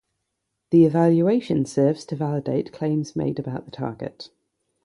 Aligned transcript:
The 0.71 0.83
evaluation 0.85 1.63
serves 1.63 2.05
to 2.05 2.15
validate 2.15 2.71
claims 2.73 3.15
made 3.15 3.37
about 3.37 3.65
the 3.65 3.71
target. 3.71 4.31